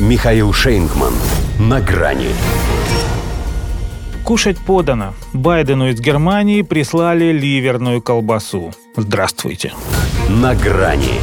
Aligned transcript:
Михаил 0.00 0.52
Шейнгман. 0.52 1.12
На 1.60 1.80
грани. 1.80 2.30
Кушать 4.24 4.58
подано. 4.58 5.14
Байдену 5.32 5.88
из 5.88 6.00
Германии 6.00 6.62
прислали 6.62 7.26
ливерную 7.30 8.02
колбасу. 8.02 8.72
Здравствуйте. 8.96 9.72
На 10.28 10.56
грани. 10.56 11.20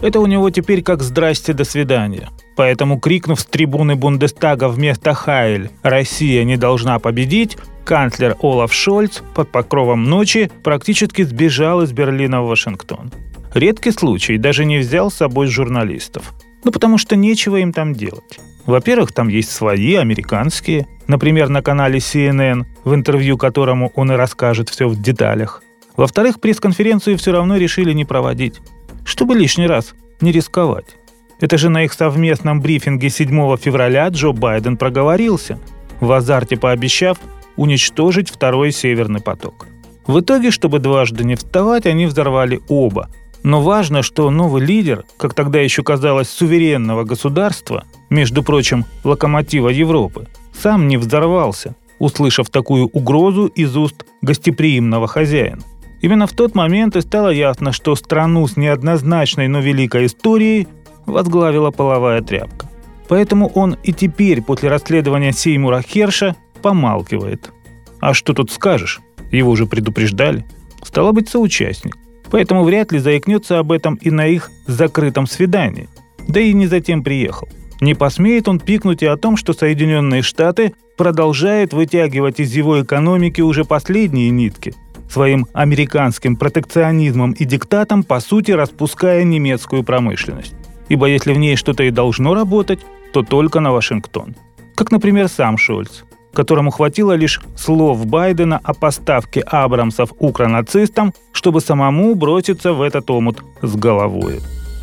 Это 0.00 0.18
у 0.18 0.26
него 0.26 0.50
теперь 0.50 0.82
как 0.82 1.04
«здрасте, 1.04 1.52
до 1.52 1.62
свидания». 1.62 2.30
Поэтому, 2.56 2.98
крикнув 2.98 3.38
с 3.38 3.44
трибуны 3.44 3.94
Бундестага 3.94 4.68
вместо 4.68 5.14
«Хайль» 5.14 5.70
«Россия 5.84 6.42
не 6.42 6.56
должна 6.56 6.98
победить», 6.98 7.56
канцлер 7.84 8.34
Олаф 8.42 8.72
Шольц 8.72 9.20
под 9.36 9.52
покровом 9.52 10.02
ночи 10.02 10.50
практически 10.64 11.22
сбежал 11.22 11.82
из 11.82 11.92
Берлина 11.92 12.42
в 12.42 12.48
Вашингтон. 12.48 13.12
Редкий 13.54 13.92
случай, 13.92 14.36
даже 14.36 14.64
не 14.64 14.78
взял 14.78 15.12
с 15.12 15.14
собой 15.14 15.46
журналистов. 15.46 16.34
Ну, 16.64 16.72
потому 16.72 16.98
что 16.98 17.16
нечего 17.16 17.56
им 17.56 17.72
там 17.72 17.94
делать. 17.94 18.40
Во-первых, 18.66 19.12
там 19.12 19.28
есть 19.28 19.50
свои, 19.50 19.94
американские. 19.94 20.86
Например, 21.06 21.48
на 21.48 21.62
канале 21.62 21.98
CNN, 21.98 22.64
в 22.84 22.94
интервью 22.94 23.38
которому 23.38 23.92
он 23.94 24.12
и 24.12 24.16
расскажет 24.16 24.68
все 24.68 24.88
в 24.88 25.00
деталях. 25.00 25.62
Во-вторых, 25.96 26.40
пресс-конференцию 26.40 27.16
все 27.16 27.32
равно 27.32 27.56
решили 27.56 27.92
не 27.92 28.04
проводить. 28.04 28.60
Чтобы 29.04 29.34
лишний 29.34 29.66
раз 29.66 29.94
не 30.20 30.32
рисковать. 30.32 30.96
Это 31.40 31.56
же 31.56 31.70
на 31.70 31.84
их 31.84 31.92
совместном 31.92 32.60
брифинге 32.60 33.10
7 33.10 33.56
февраля 33.56 34.08
Джо 34.08 34.32
Байден 34.32 34.76
проговорился, 34.76 35.58
в 36.00 36.10
азарте 36.12 36.56
пообещав 36.56 37.18
уничтожить 37.56 38.30
второй 38.30 38.72
Северный 38.72 39.20
поток. 39.20 39.66
В 40.06 40.20
итоге, 40.20 40.50
чтобы 40.50 40.78
дважды 40.78 41.24
не 41.24 41.36
вставать, 41.36 41.86
они 41.86 42.06
взорвали 42.06 42.60
оба, 42.68 43.08
но 43.42 43.62
важно, 43.62 44.02
что 44.02 44.30
новый 44.30 44.64
лидер, 44.64 45.04
как 45.16 45.34
тогда 45.34 45.60
еще 45.60 45.82
казалось, 45.82 46.28
суверенного 46.28 47.04
государства, 47.04 47.84
между 48.10 48.42
прочим, 48.42 48.84
локомотива 49.04 49.68
Европы, 49.68 50.28
сам 50.52 50.88
не 50.88 50.96
взорвался, 50.96 51.76
услышав 51.98 52.50
такую 52.50 52.86
угрозу 52.88 53.46
из 53.46 53.76
уст 53.76 54.04
гостеприимного 54.22 55.06
хозяина. 55.06 55.62
Именно 56.00 56.26
в 56.26 56.32
тот 56.32 56.54
момент 56.54 56.96
и 56.96 57.00
стало 57.00 57.30
ясно, 57.30 57.72
что 57.72 57.96
страну 57.96 58.46
с 58.46 58.56
неоднозначной, 58.56 59.48
но 59.48 59.60
великой 59.60 60.06
историей 60.06 60.68
возглавила 61.06 61.70
половая 61.70 62.22
тряпка. 62.22 62.68
Поэтому 63.08 63.48
он 63.48 63.76
и 63.82 63.92
теперь, 63.92 64.42
после 64.42 64.68
расследования 64.68 65.32
Сеймура 65.32 65.82
Херша, 65.82 66.36
помалкивает. 66.62 67.50
А 68.00 68.14
что 68.14 68.32
тут 68.34 68.52
скажешь? 68.52 69.00
Его 69.32 69.50
уже 69.50 69.66
предупреждали. 69.66 70.44
Стало 70.82 71.12
быть, 71.12 71.28
соучастник 71.28 71.96
поэтому 72.30 72.64
вряд 72.64 72.92
ли 72.92 72.98
заикнется 72.98 73.58
об 73.58 73.72
этом 73.72 73.94
и 73.96 74.10
на 74.10 74.26
их 74.26 74.50
закрытом 74.66 75.26
свидании. 75.26 75.88
Да 76.26 76.40
и 76.40 76.52
не 76.52 76.66
затем 76.66 77.02
приехал. 77.02 77.48
Не 77.80 77.94
посмеет 77.94 78.48
он 78.48 78.58
пикнуть 78.58 79.02
и 79.02 79.06
о 79.06 79.16
том, 79.16 79.36
что 79.36 79.52
Соединенные 79.52 80.22
Штаты 80.22 80.74
продолжают 80.96 81.72
вытягивать 81.72 82.40
из 82.40 82.52
его 82.54 82.82
экономики 82.82 83.40
уже 83.40 83.64
последние 83.64 84.30
нитки, 84.30 84.74
своим 85.08 85.46
американским 85.52 86.36
протекционизмом 86.36 87.32
и 87.32 87.44
диктатом, 87.44 88.02
по 88.02 88.20
сути, 88.20 88.50
распуская 88.50 89.22
немецкую 89.22 89.84
промышленность. 89.84 90.54
Ибо 90.88 91.06
если 91.06 91.32
в 91.32 91.38
ней 91.38 91.56
что-то 91.56 91.84
и 91.84 91.90
должно 91.90 92.34
работать, 92.34 92.80
то 93.12 93.22
только 93.22 93.60
на 93.60 93.72
Вашингтон. 93.72 94.34
Как, 94.74 94.90
например, 94.90 95.28
сам 95.28 95.56
Шольц 95.56 96.02
которому 96.38 96.70
хватило 96.70 97.16
лишь 97.16 97.40
слов 97.56 98.06
Байдена 98.06 98.60
о 98.62 98.72
поставке 98.72 99.40
Абрамсов 99.40 100.12
укронацистам, 100.20 101.12
чтобы 101.32 101.60
самому 101.60 102.14
броситься 102.14 102.72
в 102.74 102.80
этот 102.80 103.10
омут 103.10 103.42
с 103.60 103.74
головой. 103.74 104.38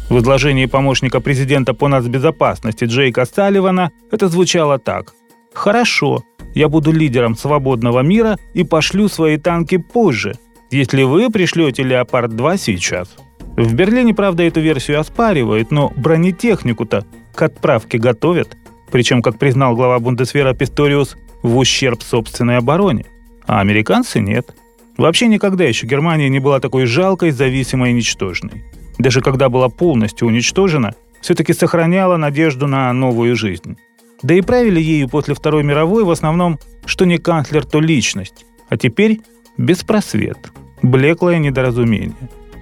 В 0.10 0.18
изложении 0.18 0.66
помощника 0.66 1.22
президента 1.22 1.74
по 1.74 1.88
нацбезопасности 1.88 2.84
Джейка 2.84 3.26
Салливана 3.26 3.92
это 4.12 4.28
звучало 4.28 4.80
так. 4.80 5.14
«Хорошо, 5.54 6.24
я 6.56 6.68
буду 6.68 6.92
лидером 6.92 7.38
свободного 7.38 8.02
мира 8.02 8.38
и 8.54 8.66
пошлю 8.66 9.08
свои 9.08 9.38
танки 9.38 9.78
позже, 9.78 10.34
если 10.72 11.04
вы 11.04 11.30
пришлете 11.30 11.84
«Леопард-2» 11.84 12.58
сейчас». 12.58 13.16
В 13.56 13.74
Берлине, 13.74 14.14
правда, 14.14 14.44
эту 14.44 14.60
версию 14.60 15.00
оспаривают, 15.00 15.72
но 15.72 15.94
бронетехнику-то 15.96 17.06
к 17.34 17.42
отправке 17.42 17.98
готовят. 17.98 18.58
Причем, 18.92 19.22
как 19.22 19.40
признал 19.40 19.74
глава 19.78 20.00
Бундесвера 20.00 20.54
Писториус, 20.54 21.16
в 21.46 21.58
ущерб 21.58 22.02
собственной 22.02 22.58
обороне, 22.58 23.06
а 23.46 23.62
американцы 23.62 24.20
нет. 24.20 24.56
Вообще 24.98 25.28
никогда 25.28 25.64
еще 25.64 25.86
Германия 25.86 26.28
не 26.28 26.40
была 26.40 26.60
такой 26.60 26.86
жалкой, 26.86 27.32
зависимой 27.32 27.92
и 27.92 27.94
ничтожной. 27.94 28.64
Даже 28.98 29.22
когда 29.22 29.50
была 29.50 29.70
полностью 29.70 30.28
уничтожена, 30.28 30.96
все-таки 31.22 31.54
сохраняла 31.54 32.18
надежду 32.18 32.66
на 32.68 32.92
новую 32.94 33.36
жизнь. 33.36 33.78
Да 34.24 34.34
и 34.34 34.42
правили 34.42 34.82
ею 34.82 35.08
после 35.08 35.36
Второй 35.36 35.64
мировой 35.64 36.04
в 36.04 36.10
основном, 36.10 36.60
что 36.86 37.06
не 37.06 37.18
канцлер, 37.18 37.66
то 37.66 37.80
личность. 37.80 38.46
А 38.70 38.78
теперь 38.78 39.22
беспросвет, 39.58 40.38
блеклое 40.82 41.38
недоразумение. 41.38 42.16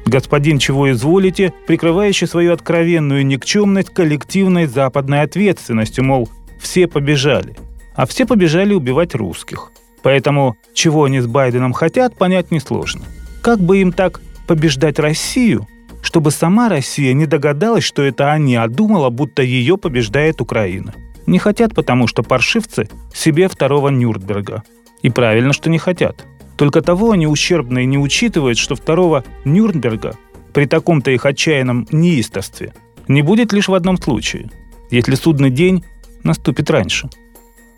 Господин 0.05 0.59
чего 0.59 0.91
изволите, 0.91 1.53
прикрывающий 1.67 2.27
свою 2.27 2.51
откровенную 2.51 3.25
никчемность 3.25 3.93
коллективной 3.93 4.65
западной 4.65 5.21
ответственностью, 5.21 6.03
мол, 6.03 6.29
все 6.59 6.87
побежали– 6.87 7.55
а 7.95 8.05
все 8.05 8.25
побежали 8.25 8.73
убивать 8.73 9.15
русских. 9.15 9.71
Поэтому 10.01 10.57
чего 10.73 11.05
они 11.05 11.21
с 11.21 11.27
Байденом 11.27 11.73
хотят, 11.73 12.15
понять 12.15 12.51
несложно. 12.51 13.03
Как 13.41 13.59
бы 13.59 13.79
им 13.79 13.91
так 13.91 14.21
побеждать 14.47 14.99
Россию, 14.99 15.67
чтобы 16.01 16.31
сама 16.31 16.67
Россия 16.67 17.13
не 17.13 17.25
догадалась, 17.25 17.85
что 17.85 18.01
это 18.03 18.31
они, 18.31 18.55
а 18.55 18.67
думала, 18.67 19.09
будто 19.09 19.41
ее 19.41 19.77
побеждает 19.77 20.41
Украина. 20.41 20.93
Не 21.25 21.39
хотят, 21.39 21.73
потому 21.73 22.07
что 22.07 22.21
паршивцы 22.21 22.89
себе 23.13 23.47
второго 23.47 23.87
Нюрнберга. 23.89 24.63
И 25.01 25.09
правильно, 25.09 25.53
что 25.53 25.69
не 25.69 25.77
хотят. 25.77 26.25
Только 26.57 26.81
того 26.81 27.11
они 27.11 27.25
ущербно 27.25 27.79
и 27.79 27.85
не 27.85 27.97
учитывают, 27.97 28.57
что 28.57 28.75
второго 28.75 29.23
Нюрнберга 29.45 30.15
при 30.53 30.65
таком-то 30.65 31.11
их 31.11 31.25
отчаянном 31.25 31.87
неистовстве 31.91 32.73
не 33.07 33.21
будет 33.21 33.53
лишь 33.53 33.69
в 33.69 33.73
одном 33.73 33.97
случае, 33.97 34.51
если 34.91 35.15
судный 35.15 35.49
день 35.49 35.83
наступит 36.23 36.69
раньше– 36.69 37.09